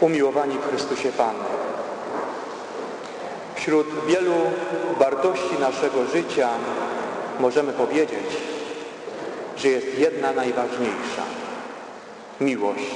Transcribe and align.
Umiłowani 0.00 0.58
w 0.58 0.68
Chrystusie 0.68 1.12
Panu. 1.12 1.44
Wśród 3.54 3.86
wielu 4.06 4.34
wartości 4.98 5.58
naszego 5.60 6.04
życia 6.06 6.48
możemy 7.40 7.72
powiedzieć, 7.72 8.26
że 9.56 9.68
jest 9.68 9.98
jedna 9.98 10.32
najważniejsza. 10.32 11.22
Miłość. 12.40 12.94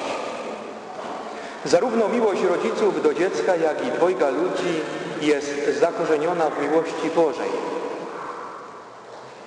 Zarówno 1.64 2.08
miłość 2.08 2.42
rodziców 2.42 3.02
do 3.02 3.14
dziecka, 3.14 3.56
jak 3.56 3.86
i 3.86 3.90
dwojga 3.90 4.30
ludzi 4.30 4.80
jest 5.20 5.78
zakorzeniona 5.80 6.50
w 6.50 6.62
miłości 6.62 7.10
Bożej. 7.16 7.50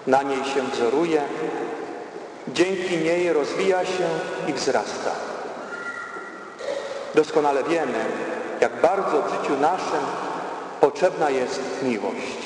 Na 0.08 0.24
niej 0.24 0.46
się 0.46 0.62
wzoruje, 0.62 1.22
dzięki 2.48 2.98
niej 2.98 3.34
rozwija 3.34 3.86
się 3.86 4.10
i 4.48 4.54
wzrasta. 4.54 5.27
Doskonale 7.16 7.64
wiemy, 7.64 8.06
jak 8.62 8.82
bardzo 8.82 9.22
w 9.22 9.30
życiu 9.30 9.58
naszym 9.62 10.06
potrzebna 10.82 11.30
jest 11.30 11.62
miłość. 11.84 12.38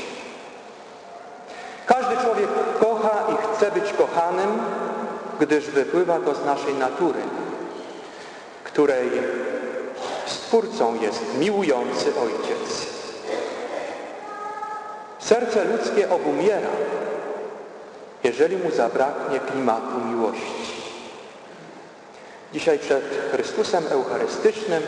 Każdy 1.86 2.18
człowiek 2.18 2.50
kocha 2.80 3.28
i 3.34 3.56
chce 3.56 3.72
być 3.72 3.94
kochanym, 3.94 4.60
gdyż 5.40 5.66
wypływa 5.66 6.20
to 6.20 6.36
z 6.36 6.46
naszej 6.46 6.74
natury, 6.74 7.20
której 8.64 9.10
Stwórcą 10.52 11.02
jest 11.02 11.38
miłujący 11.40 12.14
Ojciec. 12.22 12.88
Serce 15.20 15.66
ludzkie 15.66 16.10
obumiera, 16.10 16.70
jeżeli 18.24 18.58
mu 18.58 18.72
zabraknie 18.72 19.40
klimatu 19.40 20.00
miłości. 20.10 20.61
Dzisiaj 22.54 22.80
przed 22.80 23.04
Chrystusem 23.32 23.84
Eucharystycznym 23.90 24.84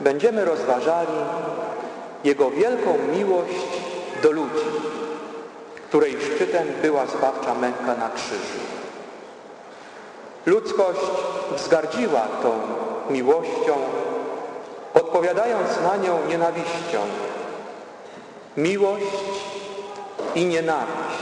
będziemy 0.00 0.44
rozważali 0.44 1.18
Jego 2.24 2.50
wielką 2.50 2.98
miłość 3.16 3.68
do 4.22 4.30
ludzi, 4.30 4.66
której 5.88 6.16
szczytem 6.20 6.68
była 6.82 7.06
zbawcza 7.06 7.54
męka 7.54 7.94
na 7.94 8.10
krzyżu. 8.14 8.60
Ludzkość 10.46 11.00
wzgardziła 11.56 12.20
tą 12.42 12.52
miłością, 13.10 13.74
odpowiadając 14.94 15.68
na 15.82 15.96
nią 15.96 16.26
nienawiścią. 16.28 17.00
Miłość 18.56 19.04
i 20.34 20.46
nienawiść 20.46 21.18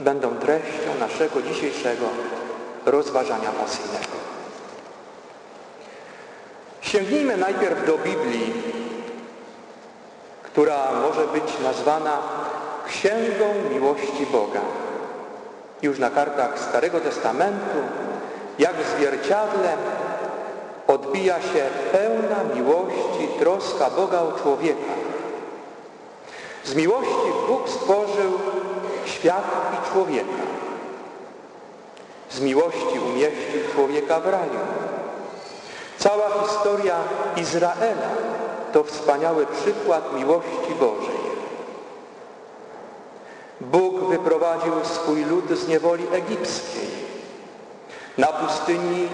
będą 0.00 0.36
treścią 0.36 0.94
naszego 1.00 1.42
dzisiejszego 1.42 2.06
rozważania 2.86 3.50
pasyjnego. 3.52 4.19
Sięgnijmy 6.92 7.36
najpierw 7.36 7.86
do 7.86 7.98
Biblii, 7.98 8.52
która 10.42 10.92
może 10.92 11.26
być 11.26 11.60
nazwana 11.64 12.18
Księgą 12.88 13.54
Miłości 13.70 14.26
Boga. 14.32 14.60
Już 15.82 15.98
na 15.98 16.10
kartach 16.10 16.58
Starego 16.58 17.00
Testamentu, 17.00 17.78
jak 18.58 18.76
w 18.76 18.96
zwierciadle, 18.96 19.76
odbija 20.86 21.40
się 21.40 21.66
pełna 21.92 22.54
miłości 22.54 23.28
troska 23.38 23.90
Boga 23.90 24.20
o 24.20 24.32
człowieka. 24.32 24.92
Z 26.64 26.74
miłości 26.74 27.30
Bóg 27.48 27.68
stworzył 27.68 28.38
świat 29.04 29.44
i 29.74 29.92
człowieka. 29.92 30.42
Z 32.30 32.40
miłości 32.40 32.98
umieścił 33.12 33.60
człowieka 33.74 34.20
w 34.20 34.26
raju. 34.26 34.60
Cała 36.00 36.30
historia 36.42 36.96
Izraela 37.36 38.10
to 38.72 38.84
wspaniały 38.84 39.46
przykład 39.46 40.14
miłości 40.14 40.74
Bożej. 40.80 41.20
Bóg 43.60 44.08
wyprowadził 44.08 44.72
swój 44.84 45.24
lud 45.24 45.50
z 45.50 45.68
niewoli 45.68 46.06
egipskiej. 46.12 46.88
Na 48.18 48.26
pustyni 48.26 49.08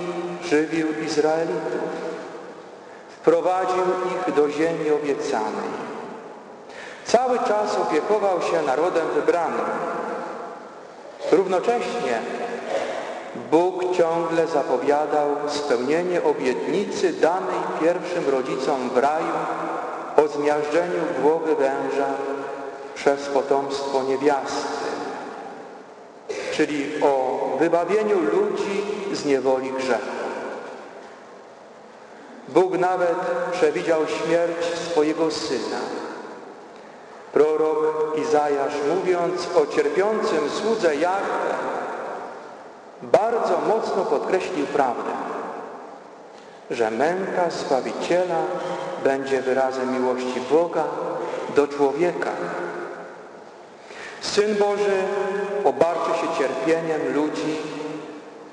żywił 0.44 0.86
Izraelitów. 1.06 1.90
Wprowadził 3.08 3.84
ich 4.16 4.34
do 4.34 4.50
ziemi 4.50 4.90
obiecanej. 4.90 5.70
Cały 7.04 7.38
czas 7.38 7.78
opiekował 7.78 8.42
się 8.42 8.62
narodem 8.62 9.08
wybranym. 9.14 9.66
Równocześnie 11.32 12.20
Bóg 13.50 13.96
ciągle 13.96 14.46
zapowiadał 14.46 15.28
spełnienie 15.48 16.22
obietnicy 16.22 17.12
danej 17.12 17.58
pierwszym 17.80 18.28
rodzicom 18.28 18.90
w 18.90 18.96
raju 18.96 19.34
o 20.16 20.28
zmiażdżeniu 20.28 21.00
głowy 21.22 21.56
węża 21.56 22.06
przez 22.94 23.26
potomstwo 23.26 24.02
niewiasty, 24.02 24.86
czyli 26.52 27.02
o 27.02 27.40
wybawieniu 27.58 28.20
ludzi 28.20 28.84
z 29.12 29.24
niewoli 29.24 29.70
grzechu. 29.72 30.16
Bóg 32.48 32.78
nawet 32.78 33.16
przewidział 33.52 34.00
śmierć 34.06 34.64
swojego 34.90 35.30
Syna. 35.30 35.80
Prorok 37.32 38.18
Izajasz 38.18 38.74
mówiąc 38.94 39.48
o 39.56 39.66
cierpiącym 39.66 40.50
słudze 40.50 40.96
Jahwe 40.96 41.75
bardzo 43.02 43.58
mocno 43.68 44.04
podkreślił 44.04 44.66
prawdę, 44.66 45.10
że 46.70 46.90
męka 46.90 47.50
Zbawiciela 47.50 48.42
będzie 49.04 49.42
wyrazem 49.42 49.92
miłości 49.92 50.40
Boga 50.50 50.84
do 51.56 51.68
człowieka. 51.68 52.30
Syn 54.20 54.54
Boży 54.54 55.02
obarczy 55.64 56.10
się 56.20 56.38
cierpieniem 56.38 57.14
ludzi, 57.14 57.56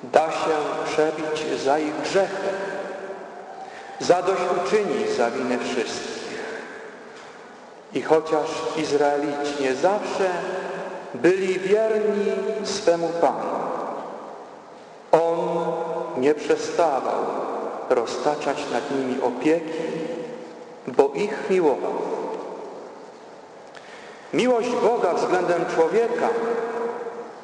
da 0.03 0.31
się 0.31 0.55
przebić 0.85 1.61
za 1.61 1.79
ich 1.79 2.01
grzechy, 2.01 2.49
zadośćuczyni 3.99 5.15
za 5.17 5.31
winy 5.31 5.59
wszystkich. 5.59 6.13
I 7.93 8.01
chociaż 8.01 8.47
Izraelici 8.77 9.63
nie 9.63 9.75
zawsze 9.75 10.29
byli 11.13 11.59
wierni 11.59 12.31
swemu 12.63 13.09
Panu, 13.21 13.72
nie 16.23 16.35
przestawał 16.35 17.25
roztaczać 17.89 18.57
nad 18.71 18.91
nimi 18.91 19.21
opieki, 19.21 19.83
bo 20.87 21.11
ich 21.15 21.49
miłował. 21.49 21.93
Miłość 24.33 24.69
Boga 24.69 25.13
względem 25.13 25.65
człowieka 25.75 26.29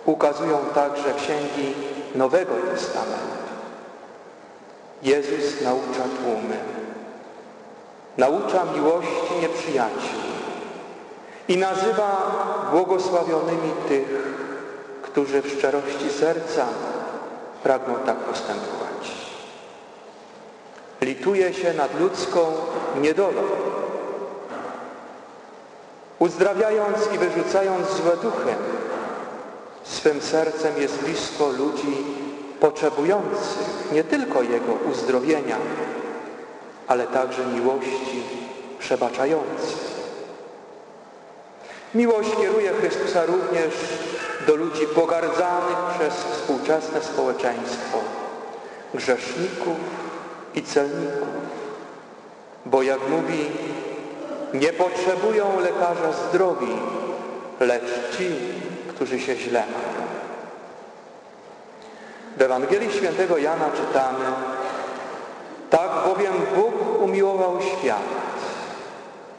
ukazują 0.06 0.58
także 0.76 1.14
księgi 1.14 1.74
Nowego 2.16 2.54
Testamentu. 2.72 3.40
Jezus 5.04 5.62
naucza 5.62 6.04
tłumy. 6.24 6.58
Naucza 8.18 8.66
miłości 8.76 9.34
nieprzyjaciół 9.42 10.20
i 11.48 11.58
nazywa 11.58 12.32
błogosławionymi 12.72 13.72
tych, 13.88 14.08
którzy 15.02 15.42
w 15.42 15.52
szczerości 15.52 16.10
serca 16.20 16.66
pragną 17.64 17.96
tak 17.96 18.18
postępować. 18.18 19.12
Lituje 21.02 21.54
się 21.54 21.74
nad 21.74 22.00
ludzką 22.00 22.40
niedolą, 23.02 23.42
uzdrawiając 26.20 26.98
i 27.16 27.18
wyrzucając 27.18 27.88
złe 27.88 28.18
duchy. 28.18 28.56
Swym 29.84 30.22
sercem 30.22 30.78
jest 30.78 31.04
blisko 31.04 31.48
ludzi 31.48 31.98
potrzebujących 32.60 33.80
nie 33.92 34.04
tylko 34.04 34.42
Jego 34.42 34.74
uzdrowienia, 34.92 35.58
ale 36.88 37.08
także 37.08 37.46
miłości 37.46 38.24
przebaczającej. 38.80 39.99
Miłość 41.96 42.30
kieruje 42.36 42.72
Chrystusa 42.72 43.26
również 43.26 43.74
do 44.48 44.56
ludzi 44.56 44.88
pogardzanych 44.96 45.78
przez 46.00 46.14
współczesne 46.14 47.02
społeczeństwo, 47.02 47.98
grzeszników 48.94 49.78
i 50.56 50.64
celników. 50.64 51.28
Bo 52.66 52.84
jak 52.84 53.10
mówi, 53.10 53.46
nie 54.54 54.74
potrzebują 54.74 55.60
lekarza 55.60 56.14
zdrowi, 56.30 56.76
lecz 57.60 58.18
ci, 58.18 58.36
którzy 58.90 59.20
się 59.20 59.36
źle 59.36 59.60
mają. 59.60 60.10
W 62.38 62.42
Ewangelii 62.42 62.92
Świętego 62.92 63.38
Jana 63.38 63.70
czytamy 63.72 64.26
Tak 65.70 65.92
bowiem 66.06 66.34
Bóg 66.56 67.02
umiłował 67.02 67.58
świat, 67.62 68.04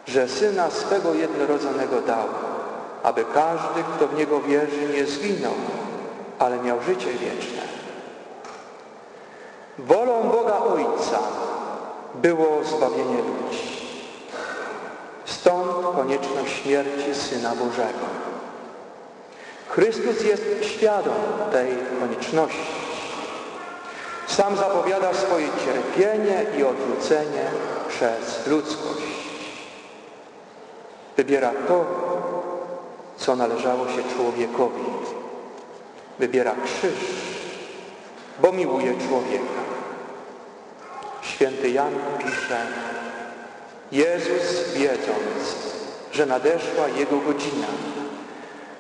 że 0.06 0.29
Syna 0.29 0.70
swego 0.70 1.14
jednorodzonego 1.14 2.00
dał, 2.00 2.25
aby 3.02 3.25
każdy, 3.35 3.82
kto 3.97 4.08
w 4.08 4.14
Niego 4.14 4.41
wierzy, 4.41 4.88
nie 4.94 5.06
zginął, 5.06 5.55
ale 6.38 6.58
miał 6.58 6.82
życie 6.82 7.12
wieczne. 7.12 7.62
Wolą 9.79 10.23
Boga 10.23 10.58
Ojca 10.58 11.19
było 12.14 12.64
zbawienie 12.64 13.19
ludzi. 13.19 13.81
Stąd 15.25 15.97
konieczność 15.97 16.62
śmierci 16.62 17.14
Syna 17.14 17.55
Bożego. 17.55 18.06
Chrystus 19.69 20.25
jest 20.25 20.43
świadom 20.62 21.14
tej 21.53 21.69
konieczności. 22.00 22.81
Sam 24.26 24.56
zapowiada 24.56 25.14
swoje 25.14 25.49
cierpienie 25.64 26.46
i 26.58 26.64
odrzucenie 26.64 27.44
przez 27.88 28.46
ludzkość. 28.46 29.19
Wybiera 31.20 31.52
to, 31.69 31.84
co 33.17 33.37
należało 33.37 33.87
się 33.88 34.02
człowiekowi. 34.17 34.84
Wybiera 36.19 36.55
krzyż, 36.64 36.99
bo 38.43 38.52
miłuje 38.52 38.94
człowieka. 39.08 39.62
Święty 41.22 41.70
Jan 41.70 41.93
pisze, 42.19 42.67
Jezus 43.93 44.72
wiedząc, 44.75 45.56
że 46.12 46.26
nadeszła 46.26 46.88
Jego 46.88 47.17
godzina 47.17 47.67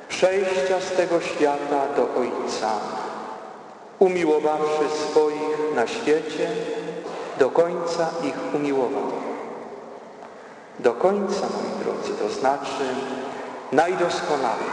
przejścia 0.08 0.80
z 0.80 0.96
tego 0.96 1.20
świata 1.20 1.86
do 1.96 2.02
Ojca, 2.02 2.70
umiłowawszy 3.98 4.84
swoich 5.10 5.74
na 5.74 5.86
świecie, 5.86 6.50
do 7.38 7.50
końca 7.50 8.10
ich 8.24 8.54
umiłował. 8.54 9.29
Do 10.82 10.92
końca, 10.92 11.40
moi 11.40 11.84
drodzy, 11.84 12.12
to 12.22 12.28
znaczy 12.40 12.84
najdoskonalej, 13.72 14.70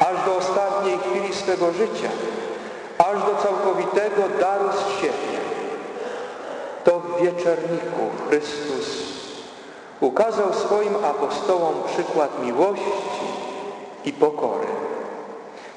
aż 0.00 0.26
do 0.26 0.36
ostatniej 0.36 0.98
chwili 0.98 1.34
swego 1.34 1.72
życia, 1.72 2.10
aż 2.98 3.18
do 3.18 3.42
całkowitego 3.42 4.22
daru 4.40 4.64
z 4.72 5.00
siebie. 5.00 5.40
To 6.84 7.00
w 7.00 7.22
wieczerniku 7.22 8.00
Chrystus 8.28 9.02
ukazał 10.00 10.54
swoim 10.54 10.94
apostołom 11.04 11.74
przykład 11.92 12.44
miłości 12.44 13.26
i 14.04 14.12
pokory, 14.12 14.66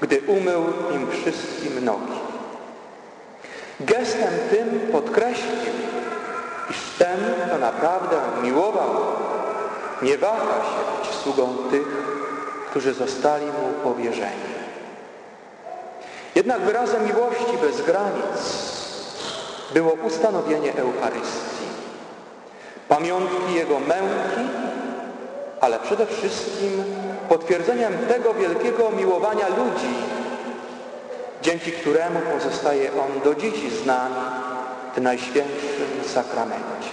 gdy 0.02 0.22
umył 0.28 0.64
im 0.96 1.12
wszystkim 1.12 1.86
nogi. 1.86 2.20
Gestem 3.80 4.34
tym 4.52 4.80
podkreślił, 4.92 5.74
ten, 7.00 7.20
kto 7.48 7.58
naprawdę 7.58 8.18
miłował, 8.44 8.90
nie 10.02 10.18
waha 10.18 10.56
się 10.64 11.00
być 11.00 11.16
sługą 11.16 11.56
tych, 11.72 11.88
którzy 12.70 12.94
zostali 12.94 13.46
mu 13.46 13.84
powierzeni. 13.84 14.54
Jednak 16.36 16.62
wyrazem 16.62 17.06
miłości 17.06 17.58
bez 17.62 17.82
granic 17.82 18.74
było 19.74 19.92
ustanowienie 19.92 20.76
Eucharystii, 20.76 21.68
pamiątki 22.90 23.54
Jego 23.54 23.80
męki, 23.80 24.52
ale 25.62 25.80
przede 25.80 26.06
wszystkim 26.06 26.84
potwierdzeniem 27.30 27.94
tego 28.08 28.34
wielkiego 28.34 28.92
miłowania 28.92 29.48
ludzi, 29.48 29.94
dzięki 31.42 31.72
któremu 31.72 32.20
pozostaje 32.20 32.92
On 32.92 33.22
do 33.24 33.36
dziś 33.36 33.74
z 33.84 33.86
nami 33.86 34.16
w 34.96 35.02
Najświętszym 35.02 36.04
Sakramencie. 36.14 36.90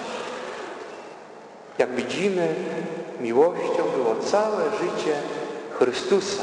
Jak 1.78 1.94
widzimy, 1.94 2.54
miłością 3.20 3.82
było 3.96 4.16
całe 4.16 4.64
życie 4.64 5.14
Chrystusa. 5.78 6.42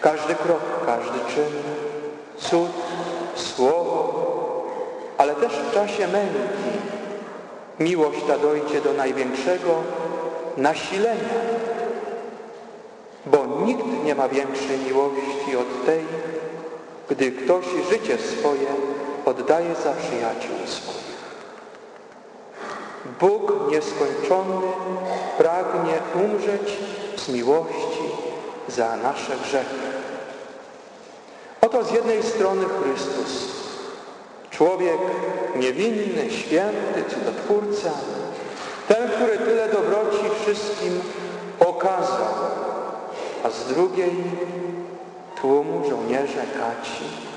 Każdy 0.00 0.34
krok, 0.34 0.60
każdy 0.86 1.18
czyn, 1.34 1.52
cud, 2.38 2.70
słowo, 3.34 4.24
ale 5.18 5.34
też 5.34 5.52
w 5.52 5.74
czasie 5.74 6.08
męki 6.08 6.70
miłość 7.80 8.18
ta 8.28 8.38
dojdzie 8.38 8.80
do 8.80 8.92
największego 8.92 9.74
nasilenia, 10.56 11.40
bo 13.26 13.46
nikt 13.66 13.84
nie 14.04 14.14
ma 14.14 14.28
większej 14.28 14.78
miłości 14.78 15.56
od 15.56 15.86
tej, 15.86 16.04
gdy 17.08 17.32
ktoś 17.32 17.64
życie 17.90 18.18
swoje 18.18 18.68
oddaje 19.24 19.74
za 19.74 19.92
przyjaciół 19.92 20.56
swoich. 20.66 21.00
Bóg 23.20 23.70
nieskończony 23.70 24.56
pragnie 25.38 25.94
umrzeć 26.14 26.78
z 27.16 27.28
miłości 27.28 28.02
za 28.68 28.96
nasze 28.96 29.36
grzechy. 29.44 29.90
Oto 31.60 31.84
z 31.84 31.92
jednej 31.92 32.22
strony 32.22 32.64
Chrystus, 32.64 33.48
człowiek 34.50 34.98
niewinny, 35.56 36.30
święty, 36.30 37.04
cudotwórca, 37.10 37.90
ten, 38.88 39.08
który 39.08 39.38
tyle 39.38 39.68
dobroci 39.68 40.24
wszystkim 40.42 41.00
okazał, 41.60 42.34
a 43.44 43.50
z 43.50 43.64
drugiej 43.64 44.24
tłumu 45.40 45.90
żołnierze 45.90 46.44
kaci. 46.58 47.29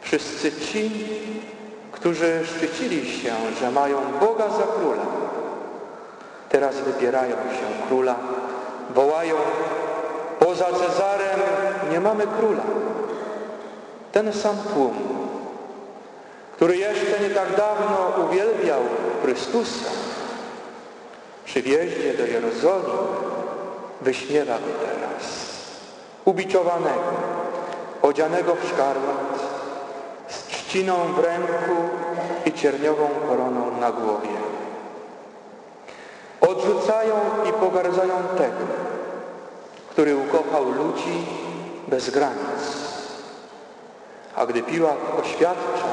Wszyscy 0.00 0.52
ci, 0.52 0.90
którzy 1.92 2.40
szczycili 2.46 3.10
się, 3.10 3.34
że 3.60 3.70
mają 3.70 3.98
Boga 4.20 4.48
za 4.48 4.62
króla, 4.62 5.02
teraz 6.48 6.76
wybierają 6.76 7.36
się 7.36 7.86
króla, 7.88 8.16
wołają, 8.94 9.34
poza 10.38 10.64
Cezarem 10.64 11.40
nie 11.90 12.00
mamy 12.00 12.24
króla. 12.38 12.62
Ten 14.12 14.32
sam 14.32 14.56
tłum, 14.74 14.94
który 16.52 16.76
jeszcze 16.76 17.20
nie 17.20 17.30
tak 17.30 17.56
dawno 17.56 18.24
uwielbiał 18.28 18.80
Chrystusa, 19.22 19.90
przy 21.44 21.62
wjeździe 21.62 22.14
do 22.14 22.26
Jerozolimy 22.26 22.98
wyśmiewa 24.00 24.54
go 24.54 24.86
teraz, 24.86 25.50
ubiczowanego, 26.24 27.12
odzianego 28.02 28.54
w 28.54 28.68
szkarłat, 28.68 29.39
trzciną 30.70 31.12
w 31.12 31.18
ręku 31.18 31.76
i 32.46 32.52
cierniową 32.52 33.08
koroną 33.28 33.80
na 33.80 33.92
głowie. 33.92 34.28
Odrzucają 36.40 37.14
i 37.48 37.52
pogardzają 37.52 38.14
tego, 38.38 38.64
który 39.90 40.16
ukochał 40.16 40.64
ludzi 40.64 41.26
bez 41.88 42.10
granic. 42.10 42.60
A 44.36 44.46
gdy 44.46 44.62
Piłat 44.62 44.98
oświadcza, 45.20 45.88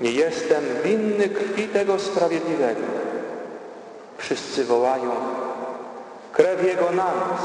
nie 0.00 0.10
jestem 0.10 0.64
winny 0.84 1.28
krwi 1.28 1.68
tego 1.68 1.98
sprawiedliwego, 1.98 2.80
wszyscy 4.18 4.64
wołają, 4.64 5.10
krew 6.32 6.64
Jego 6.64 6.90
na 6.90 7.04
nas 7.04 7.42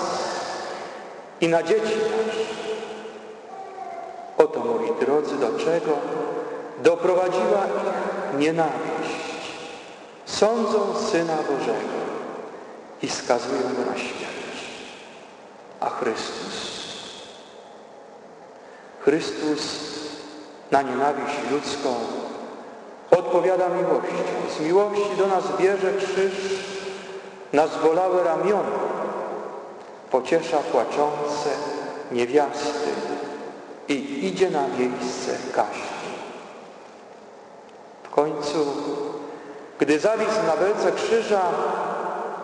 i 1.42 1.48
na 1.48 1.64
dzieci 1.64 1.96
nasze. 1.96 2.71
Oto, 4.44 4.60
moi 4.60 4.92
drodzy, 5.00 5.36
do 5.36 5.60
czego 5.60 5.92
doprowadziła 6.84 7.66
ich 7.66 8.40
nienawiść. 8.40 9.22
Sądzą 10.26 10.80
Syna 11.12 11.36
Bożego 11.36 12.02
i 13.02 13.10
skazują 13.10 13.62
Go 13.62 13.92
na 13.92 13.98
śmierć. 13.98 14.58
A 15.80 15.90
Chrystus, 15.90 16.82
Chrystus 19.00 19.62
na 20.72 20.82
nienawiść 20.82 21.38
ludzką 21.52 21.96
odpowiada 23.12 23.70
miłością. 23.70 24.24
Z 24.58 24.60
miłości 24.60 25.18
do 25.18 25.28
nas 25.28 25.44
bierze 25.60 25.94
krzyż 25.94 26.34
na 27.54 27.68
zbolałe 27.68 28.24
ramiona, 28.24 28.80
pociesza 30.12 30.58
płaczące 30.58 31.50
niewiasty 32.12 32.91
i 33.94 34.28
idzie 34.28 34.50
na 34.50 34.68
miejsce 34.68 35.38
kaźni. 35.56 36.12
W 38.04 38.10
końcu, 38.10 38.66
gdy 39.80 40.00
zawisł 40.00 40.44
na 40.48 40.58
belce 40.58 40.92
krzyża, 40.92 41.42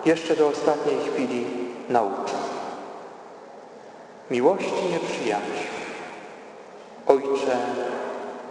jeszcze 0.06 0.36
do 0.36 0.48
ostatniej 0.48 0.98
chwili 1.14 1.46
nauczył. 1.90 2.38
Miłości 4.32 4.86
nieprzyjaciół. 4.92 5.78
Ojcze, 7.08 7.58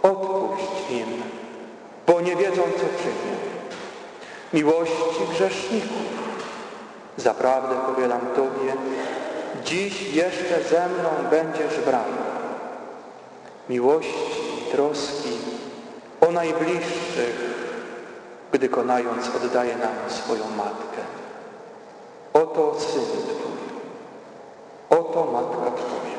odpuść 0.03 0.91
im, 0.91 1.23
bo 2.07 2.21
nie 2.21 2.35
wiedzą, 2.35 2.61
co 2.61 3.03
czynią. 3.03 3.37
Miłości 4.53 5.21
grzeszników. 5.33 6.27
Zaprawdę 7.17 7.75
powiadam 7.95 8.21
Tobie, 8.35 8.73
dziś 9.65 10.13
jeszcze 10.13 10.63
ze 10.69 10.87
mną 10.89 11.09
będziesz 11.29 11.79
brał. 11.85 12.03
Miłości 13.69 14.63
troski 14.71 15.29
o 16.21 16.31
najbliższych, 16.31 17.57
gdy 18.51 18.69
konając 18.69 19.35
oddaje 19.35 19.75
nam 19.77 19.95
swoją 20.07 20.43
matkę. 20.57 21.01
Oto 22.33 22.75
Syn 22.79 23.01
Twój, 23.01 23.57
oto 24.99 25.25
Matka 25.31 25.71
Twoja. 25.71 26.17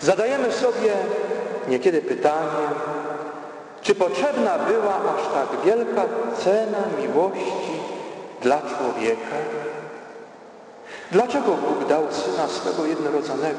Zadajemy 0.00 0.52
sobie 0.52 0.92
niekiedy 1.68 2.02
pytanie, 2.02 2.68
Czy 3.82 3.94
potrzebna 3.94 4.58
była 4.58 4.94
aż 4.94 5.22
tak 5.34 5.60
wielka 5.64 6.04
cena 6.44 6.78
miłości 7.00 7.72
dla 8.42 8.58
człowieka? 8.60 9.36
Dlaczego 11.12 11.54
Bóg 11.54 11.88
dał 11.88 12.02
Syna 12.10 12.48
swego 12.48 12.86
jednorodzonego, 12.86 13.58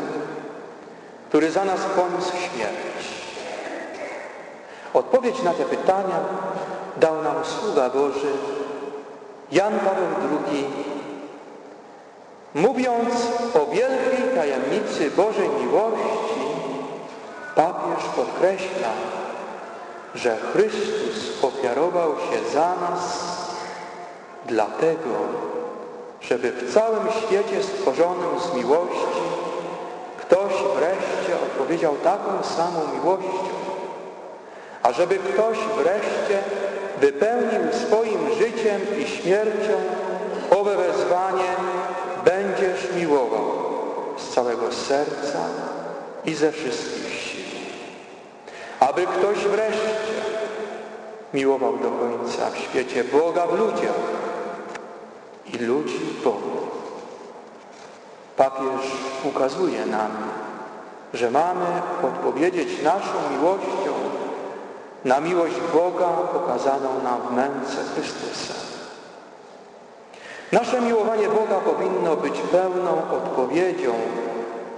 który 1.30 1.52
za 1.52 1.66
nas 1.66 1.80
poniósł 1.96 2.32
śmierć? 2.32 3.08
Odpowiedź 4.94 5.44
na 5.44 5.54
te 5.54 5.66
pytania 5.66 6.20
dał 6.98 7.22
nam 7.22 7.36
sługa 7.46 7.90
Boży 7.90 8.32
Jan 9.52 9.80
Paweł 9.80 10.08
II, 10.48 10.66
mówiąc 12.54 13.14
o 13.54 13.66
wielkiej 13.66 14.36
tajemnicy 14.36 15.12
Bożej 15.12 15.50
miłości, 15.50 16.42
papież 17.56 18.04
podkreśla, 18.16 18.90
że 20.16 20.38
Chrystus 20.38 21.44
ofiarował 21.44 22.16
się 22.16 22.50
za 22.54 22.76
nas 22.76 23.30
dlatego, 24.46 25.16
żeby 26.22 26.52
w 26.52 26.74
całym 26.74 27.08
świecie 27.12 27.64
stworzonym 27.64 28.40
z 28.40 28.56
miłości 28.56 29.20
ktoś 30.18 30.54
wreszcie 30.76 31.09
odpowiedział 31.70 31.96
taką 31.96 32.44
samą 32.44 32.80
miłością, 32.94 33.50
a 34.84 34.92
żeby 34.92 35.16
ktoś 35.16 35.58
wreszcie 35.58 36.40
wypełnił 37.02 37.74
swoim 37.88 38.20
życiem 38.38 38.82
i 39.00 39.08
śmiercią 39.08 39.74
owe 40.60 40.76
wezwanie 40.76 41.52
będziesz 42.26 42.94
miłował 42.96 43.52
z 44.18 44.34
całego 44.34 44.72
serca 44.72 45.40
i 46.26 46.36
ze 46.36 46.52
wszystkich 46.52 47.14
sił. 47.14 47.46
Aby 48.80 49.06
ktoś 49.06 49.38
wreszcie 49.38 49.96
miłował 51.34 51.78
do 51.78 51.92
końca 51.92 52.50
w 52.50 52.58
świecie 52.58 53.04
Boga 53.04 53.48
w 53.48 53.60
ludziach 53.60 54.00
i 55.54 55.58
ludzi 55.58 56.00
Bogu. 56.24 56.58
Papież 58.38 58.92
ukazuje 59.24 59.86
nam, 59.86 60.12
że 61.14 61.32
mamy 61.32 61.66
odpowiedzieć 62.04 62.82
naszą 62.84 63.14
miłością 63.32 63.94
na 65.06 65.20
miłość 65.20 65.56
Boga 65.74 66.08
pokazaną 66.08 66.90
nam 67.04 67.22
w 67.22 67.32
męce 67.36 67.78
Chrystusa. 67.94 68.54
Nasze 70.52 70.82
miłowanie 70.82 71.28
Boga 71.30 71.56
powinno 71.56 72.16
być 72.16 72.34
pełną 72.52 72.92
odpowiedzią 73.12 73.94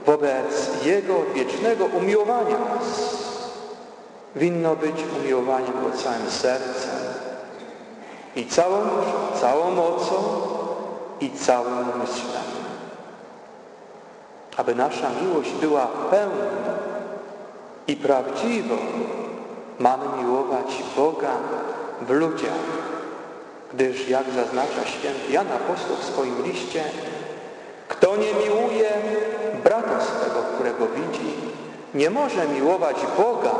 wobec 0.05 0.85
Jego 0.85 1.13
wiecznego 1.35 1.85
umiłowania 1.85 2.57
nas. 2.57 3.21
Winno 4.35 4.75
być 4.75 4.95
umiłowaniem 5.19 5.73
Go 5.73 5.97
całym 5.97 6.29
sercem 6.29 6.99
i 8.35 8.45
całą 8.45 8.77
całą 9.41 9.71
mocą 9.71 10.15
i 11.21 11.31
całym 11.31 11.89
umysłem. 11.95 12.60
Aby 14.61 14.75
nasza 14.75 15.09
miłość 15.21 15.51
była 15.51 15.87
pełna 16.11 16.45
i 17.87 17.95
prawdziwą, 17.95 18.77
Mamy 19.79 20.23
miłować 20.23 20.83
Boga 20.95 21.31
w 22.01 22.09
ludziach, 22.09 22.65
gdyż 23.73 24.09
jak 24.09 24.23
zaznacza 24.35 24.85
święty 24.85 25.31
Jan 25.31 25.47
Apostoł 25.51 25.95
w 25.95 26.03
swoim 26.03 26.43
liście, 26.43 26.83
kto 27.87 28.15
nie 28.15 28.33
miłuje 28.33 28.89
brata 29.63 30.01
swego, 30.01 30.41
którego 30.55 30.87
widzi, 30.87 31.33
nie 31.93 32.09
może 32.09 32.47
miłować 32.47 32.95
Boga, 33.17 33.51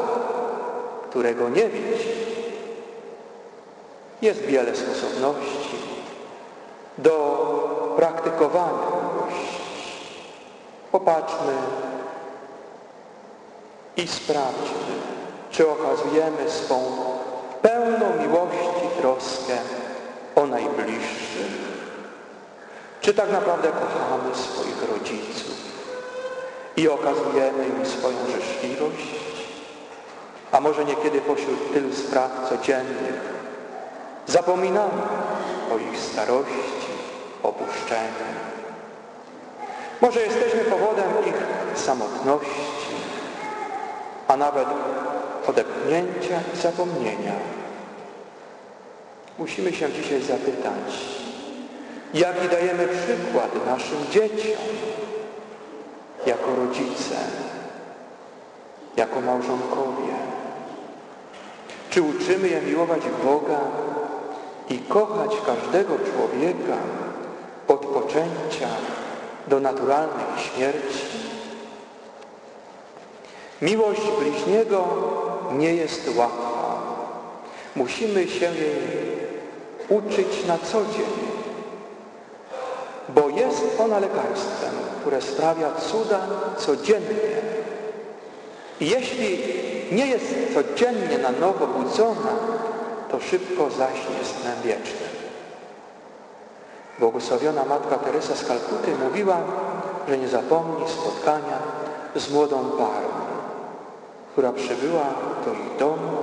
którego 1.10 1.50
nie 1.50 1.70
widzi. 1.70 2.10
Jest 4.22 4.42
wiele 4.42 4.76
sposobności 4.76 5.78
do 6.98 7.94
praktykowania. 7.96 9.01
Popatrzmy 10.92 11.54
i 13.98 14.08
sprawdźmy, 14.08 14.96
czy 15.52 15.70
okazujemy 15.70 16.50
swą 16.50 16.82
pełną 17.62 18.16
miłości 18.20 18.88
troskę 19.02 19.58
o 20.36 20.46
najbliższych? 20.46 21.72
Czy 23.02 23.14
tak 23.14 23.32
naprawdę 23.32 23.70
kochamy 23.70 24.36
swoich 24.36 24.90
rodziców 24.92 25.56
i 26.78 26.90
okazujemy 26.90 27.66
im 27.66 27.86
swoją 27.86 28.18
życzliwość? 28.18 29.08
A 30.52 30.62
może 30.62 30.86
niekiedy 30.86 31.22
pośród 31.22 31.74
tylu 31.74 31.94
spraw 31.94 32.50
codziennych 32.50 33.22
zapominamy 34.28 35.02
o 35.74 35.78
ich 35.78 36.00
starości, 36.00 36.92
opuszczeniu. 37.44 38.61
Może 40.02 40.22
jesteśmy 40.22 40.60
powodem 40.60 41.12
ich 41.28 41.36
samotności, 41.76 42.96
a 44.28 44.38
nawet 44.38 44.68
odepchnięcia 45.48 46.40
i 46.54 46.58
zapomnienia. 46.58 47.34
Musimy 49.38 49.74
się 49.74 49.92
dzisiaj 49.92 50.22
zapytać, 50.22 50.94
jaki 52.14 52.50
dajemy 52.50 52.88
przykład 52.88 53.66
naszym 53.66 53.98
dzieciom 54.12 54.62
jako 56.26 56.56
rodzice, 56.56 57.16
jako 58.98 59.22
małżonkowie. 59.22 60.14
Czy 61.90 62.02
uczymy 62.02 62.48
je 62.48 62.62
miłować 62.62 63.02
Boga 63.24 63.60
i 64.70 64.80
kochać 64.80 65.32
każdego 65.46 65.94
człowieka 65.98 66.78
od 67.68 67.86
poczęcia 67.86 68.68
do 69.48 69.60
naturalnej 69.60 70.26
śmierci? 70.38 71.06
Miłość 73.62 74.02
bliźniego 74.20 74.88
nie 75.58 75.76
jest 75.76 76.10
łatwa. 76.16 76.82
Musimy 77.76 78.28
się 78.28 78.46
jej 78.46 79.02
uczyć 79.90 80.46
na 80.48 80.58
co 80.58 80.82
dzień, 80.82 81.32
bo 83.10 83.30
jest 83.30 83.80
ona 83.80 84.00
lekarstwem, 84.00 84.74
które 85.02 85.22
sprawia 85.22 85.72
cuda 85.72 86.28
codziennie. 86.58 87.42
Jeśli 88.82 89.40
nie 89.92 90.08
jest 90.08 90.26
codziennie 90.54 91.18
na 91.18 91.32
nowo 91.32 91.68
budzona, 91.68 92.32
to 93.12 93.20
szybko 93.20 93.70
zaśnie 93.70 94.16
snem 94.24 94.62
wiecznym. 94.64 95.11
Błogosławiona 97.02 97.66
Matka 97.66 97.96
Teresa 97.96 98.36
z 98.36 98.46
Kalkuty 98.46 98.92
mówiła, 99.04 99.38
że 100.08 100.18
nie 100.18 100.28
zapomni 100.28 100.90
spotkania 100.90 101.58
z 102.16 102.32
młodą 102.32 102.66
parą 102.78 103.22
która 104.32 104.52
przybyła 104.52 105.06
do 105.46 105.54
ich 105.54 105.78
domu 105.80 106.18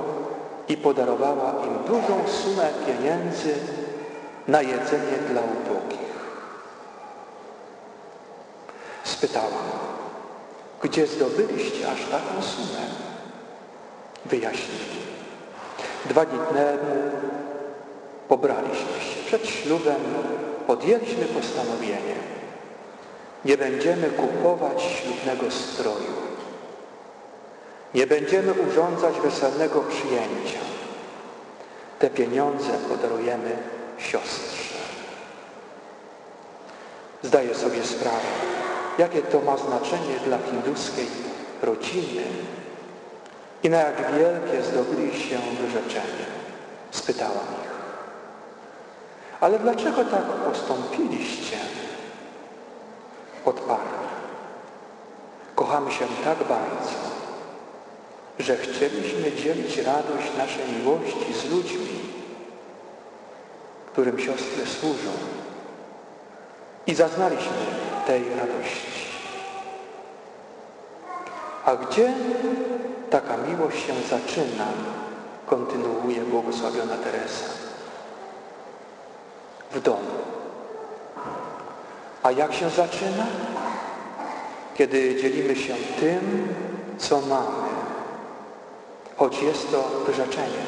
i 0.69 0.77
podarowała 0.77 1.55
im 1.67 1.85
dużą 1.87 2.29
sumę 2.29 2.69
pieniędzy 2.87 3.55
na 4.49 4.63
jedzenie 4.63 5.19
dla 5.31 5.41
ubogich. 5.41 6.09
Spytałam, 9.05 9.69
gdzie 10.83 11.07
zdobyliście 11.07 11.89
aż 11.89 11.99
taką 12.05 12.43
sumę? 12.43 12.81
Wyjaśnili. 14.27 14.99
Dwa 16.05 16.25
dni 16.25 16.39
temu 16.39 17.11
pobraliśmy 18.29 19.01
się. 19.01 19.23
Przed 19.27 19.47
ślubem 19.47 20.01
podjęliśmy 20.69 21.25
postanowienie. 21.25 22.19
Nie 23.45 23.57
będziemy 23.57 24.11
kupować 24.11 24.83
ślubnego 24.83 25.51
stroju 25.51 26.29
nie 27.95 28.07
będziemy 28.07 28.53
urządzać 28.53 29.21
weselnego 29.21 29.81
przyjęcia. 29.81 30.59
Te 31.99 32.11
pieniądze 32.11 32.73
podarujemy 32.89 33.57
siostrze. 33.99 34.79
Zdaję 37.23 37.55
sobie 37.55 37.85
sprawę, 37.85 38.29
jakie 38.99 39.23
to 39.23 39.41
ma 39.41 39.57
znaczenie 39.57 40.19
dla 40.25 40.39
hinduskiej 40.39 41.07
rodziny 41.63 42.23
i 43.63 43.71
na 43.71 43.77
jak 43.77 43.97
wielkie 43.97 44.63
zdobyli 44.63 45.21
się 45.23 45.39
wyrzeczenie. 45.61 46.27
Spytałam 46.91 47.47
ich. 47.63 47.68
Ale 49.41 49.59
dlaczego 49.59 50.05
tak 50.05 50.23
postąpiliście? 50.25 51.57
Odparli. 53.45 54.09
Kochamy 55.55 55.93
się 55.93 56.07
tak 56.25 56.39
bardzo, 56.39 56.95
że 58.39 58.57
chcieliśmy 58.57 59.33
dzielić 59.33 59.77
radość 59.79 60.37
naszej 60.39 60.73
miłości 60.79 61.35
z 61.35 61.51
ludźmi, 61.51 61.99
którym 63.93 64.19
siostry 64.19 64.67
służą. 64.67 65.11
I 66.87 66.95
zaznaliśmy 66.95 67.57
tej 68.07 68.23
radości. 68.29 69.09
A 71.65 71.77
gdzie 71.77 72.13
taka 73.11 73.37
miłość 73.37 73.87
się 73.87 73.93
zaczyna 74.11 74.67
kontynuuje 75.47 76.21
błogosławiona 76.21 76.97
Teresa. 76.97 77.68
W 79.73 79.81
domu. 79.81 80.11
A 82.23 82.31
jak 82.31 82.55
się 82.55 82.71
zaczyna? 82.71 83.27
Kiedy 84.75 85.17
dzielimy 85.23 85.57
się 85.57 85.75
tym, 86.01 86.49
co 86.99 87.21
mamy. 87.21 87.69
Choć 89.17 89.43
jest 89.43 89.71
to 89.71 89.83
wyrzeczenie. 90.07 90.67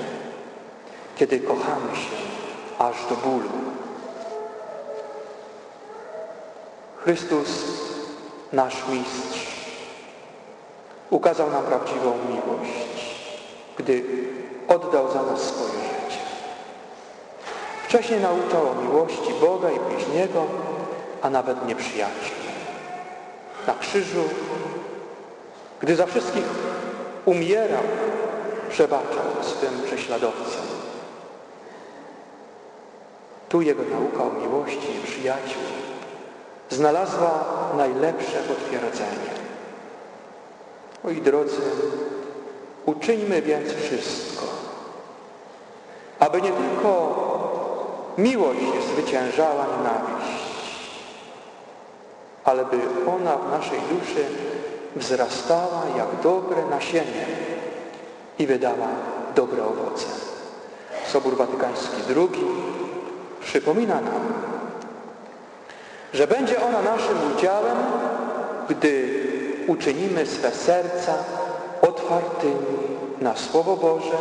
Kiedy 1.16 1.40
kochamy 1.40 1.96
się 1.96 2.16
aż 2.78 2.96
do 3.08 3.16
bólu. 3.16 3.50
Chrystus, 6.96 7.48
nasz 8.52 8.88
mistrz, 8.88 9.46
ukazał 11.10 11.50
nam 11.50 11.64
prawdziwą 11.64 12.18
miłość, 12.28 12.88
gdy 13.78 14.04
oddał 14.68 15.12
za 15.12 15.22
nas 15.22 15.40
swoje. 15.40 15.99
Wcześniej 17.90 18.20
nauczał 18.20 18.70
o 18.70 18.82
miłości 18.82 19.34
Boga 19.40 19.70
i 19.70 19.80
bliźniego, 19.80 20.44
a 21.22 21.30
nawet 21.30 21.66
nieprzyjaciół. 21.66 22.36
Na 23.66 23.74
krzyżu, 23.74 24.24
gdy 25.80 25.96
za 25.96 26.06
wszystkich 26.06 26.44
umierał, 27.24 27.82
przebaczał 28.68 29.24
swym 29.42 29.82
prześladowcom. 29.86 30.62
Tu 33.48 33.62
jego 33.62 33.82
nauka 33.82 34.24
o 34.24 34.40
miłości 34.40 34.88
przyjaciół 35.04 35.62
znalazła 36.68 37.44
najlepsze 37.76 38.38
potwierdzenie. 38.48 39.30
Moi 41.04 41.20
drodzy, 41.20 41.62
uczyńmy 42.86 43.42
więc 43.42 43.72
wszystko, 43.72 44.44
aby 46.18 46.42
nie 46.42 46.52
tylko 46.52 47.30
miłość 48.22 48.60
zwyciężała 48.92 49.66
nienawiść, 49.66 50.40
ale 52.44 52.64
by 52.64 52.76
ona 53.16 53.36
w 53.36 53.50
naszej 53.50 53.80
duszy 53.80 54.24
wzrastała 54.96 55.82
jak 55.96 56.22
dobre 56.22 56.66
nasienie 56.70 57.26
i 58.38 58.46
wydała 58.46 58.88
dobre 59.34 59.64
owoce. 59.64 60.06
Sobór 61.06 61.36
Watykański 61.36 61.96
II 62.16 62.44
przypomina 63.40 63.94
nam, 63.94 64.32
że 66.14 66.26
będzie 66.26 66.62
ona 66.62 66.82
naszym 66.82 67.16
udziałem, 67.36 67.76
gdy 68.68 69.08
uczynimy 69.66 70.26
swe 70.26 70.50
serca 70.50 71.14
otwartymi 71.82 72.80
na 73.20 73.36
Słowo 73.36 73.76
Boże 73.76 74.18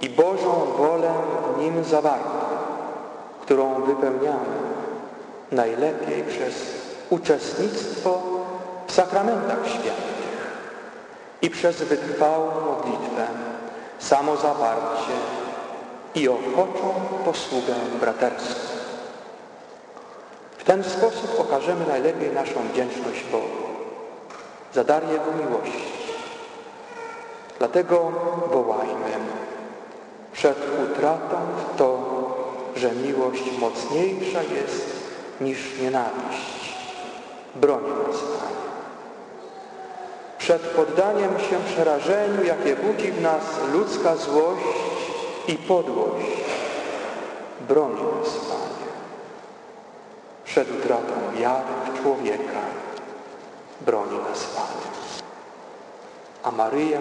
i 0.00 0.08
Bożą 0.08 0.66
wolę 0.78 1.12
w 1.54 1.60
nim 1.60 1.84
zawartą, 1.84 2.47
którą 3.48 3.82
wypełniamy 3.82 4.56
najlepiej 5.52 6.22
przez 6.22 6.54
uczestnictwo 7.10 8.20
w 8.86 8.92
sakramentach 8.92 9.66
świętych 9.66 10.28
i 11.42 11.50
przez 11.50 11.82
wytrwałą 11.82 12.46
modlitwę, 12.66 13.26
samozawarcie 13.98 15.12
i 16.14 16.28
ochoczą 16.28 16.94
posługę 17.24 17.74
braterską. 18.00 18.60
W 20.58 20.64
ten 20.64 20.84
sposób 20.84 21.40
okażemy 21.40 21.86
najlepiej 21.86 22.32
naszą 22.32 22.68
wdzięczność 22.72 23.24
Bogu 23.32 23.68
za 24.74 24.84
dar 24.84 25.02
Jego 25.02 25.32
miłości. 25.32 25.92
Dlatego 27.58 28.12
wołajmy 28.52 29.10
przed 30.32 30.58
utratą 30.84 31.36
to, 31.76 32.07
że 32.80 32.92
miłość 32.92 33.42
mocniejsza 33.58 34.42
jest 34.42 34.86
niż 35.40 35.58
nienawiść. 35.80 36.74
Broń 37.54 37.82
nas, 37.82 38.20
Panie. 38.20 38.68
Przed 40.38 40.62
poddaniem 40.62 41.30
się 41.50 41.58
przerażeniu, 41.72 42.44
jakie 42.44 42.76
budzi 42.76 43.12
w 43.12 43.20
nas 43.20 43.44
ludzka 43.72 44.16
złość 44.16 44.64
i 45.48 45.54
podłość. 45.54 46.26
Broń 47.68 47.92
nas, 47.92 48.34
Panie. 48.34 48.88
Przed 50.44 50.70
utratą 50.70 51.12
wiary 51.38 51.64
w 51.94 52.02
człowieka 52.02 52.60
broni 53.80 54.18
nas 54.18 54.44
Panie. 54.44 54.88
A 56.42 56.50
Maryję, 56.50 57.00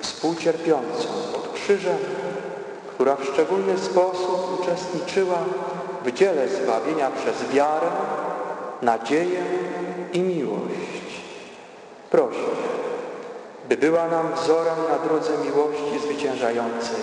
współcierpiącą 0.00 1.08
pod 1.32 1.52
krzyżem, 1.54 1.98
która 2.96 3.16
w 3.16 3.24
szczególny 3.24 3.78
sposób 3.78 4.60
uczestniczyła 4.60 5.38
w 6.04 6.12
dziele 6.12 6.48
zbawienia 6.48 7.10
przez 7.10 7.50
wiarę, 7.50 7.86
nadzieję 8.82 9.44
i 10.12 10.20
miłość, 10.20 11.10
proszę, 12.10 12.48
by 13.68 13.76
była 13.76 14.08
nam 14.08 14.32
wzorem 14.34 14.76
na 14.90 15.08
drodze 15.08 15.30
miłości 15.44 15.98
zwyciężającej 16.02 17.00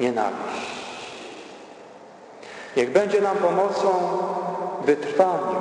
nienawiść. 0.00 0.66
Niech 2.76 2.92
będzie 2.92 3.20
nam 3.20 3.36
pomocą 3.36 3.88
w 4.82 4.86
wytrwaniu 4.86 5.56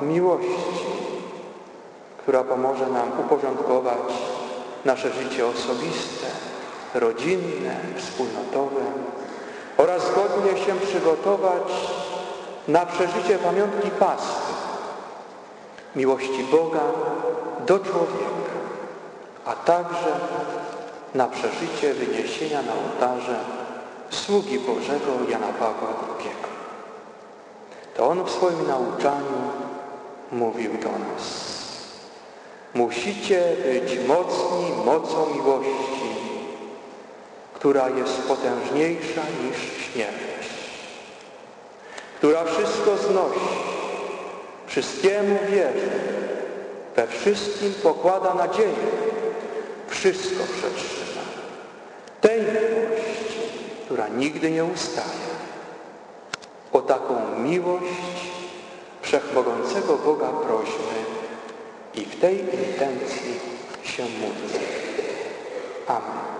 w 0.00 0.02
miłości, 0.02 0.84
która 2.18 2.44
pomoże 2.44 2.86
nam 2.86 3.20
uporządkować 3.20 4.12
nasze 4.84 5.12
życie 5.12 5.46
osobiste, 5.46 6.26
rodzinne, 6.94 7.76
wspólnotowe 7.96 8.80
oraz 9.76 10.02
godnie 10.14 10.64
się 10.64 10.74
przygotować 10.86 11.62
na 12.68 12.86
przeżycie 12.86 13.38
pamiątki 13.38 13.90
Paschy, 13.90 14.52
miłości 15.96 16.44
Boga 16.50 16.80
do 17.66 17.78
człowieka, 17.78 18.54
a 19.44 19.52
także 19.54 20.12
na 21.14 21.26
przeżycie 21.28 21.94
wyniesienia 21.94 22.62
na 22.62 22.72
ołtarze 22.72 23.38
sługi 24.10 24.58
Bożego 24.58 25.12
Jana 25.28 25.46
Pawła 25.46 25.88
II. 26.18 26.30
To 27.96 28.08
on 28.08 28.24
w 28.24 28.30
swoim 28.30 28.68
nauczaniu 28.68 29.38
mówił 30.32 30.72
do 30.72 30.88
nas. 30.88 31.54
Musicie 32.74 33.56
być 33.64 33.98
mocni 34.08 34.84
mocą 34.84 35.34
miłości, 35.34 35.93
która 37.64 37.88
jest 37.88 38.22
potężniejsza 38.22 39.20
niż 39.42 39.56
śmierć, 39.84 40.48
która 42.18 42.44
wszystko 42.44 42.96
znosi, 42.96 43.40
wszystkiemu 44.66 45.38
wierzy, 45.50 45.90
we 46.96 47.06
wszystkim 47.06 47.74
pokłada 47.82 48.34
nadzieję, 48.34 48.86
wszystko 49.88 50.44
przetrzyma. 50.44 51.22
Tej 52.20 52.40
miłości, 52.40 53.40
która 53.84 54.08
nigdy 54.08 54.50
nie 54.50 54.64
ustaje. 54.64 55.28
O 56.72 56.80
taką 56.80 57.38
miłość 57.38 57.84
Wszechmogącego 59.02 59.96
Boga 59.96 60.28
prośmy 60.28 60.96
i 61.94 62.00
w 62.00 62.20
tej 62.20 62.40
intencji 62.40 63.40
się 63.84 64.02
módlę. 64.02 64.60
Amen. 65.86 66.33